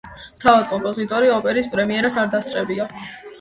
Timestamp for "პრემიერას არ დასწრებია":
1.75-2.89